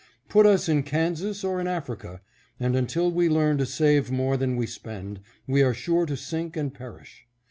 [0.29, 2.21] Put us in Kansas or in Africa,
[2.59, 6.57] and until we learn to save more than we spend, we are sure to sink
[6.57, 7.27] and perish.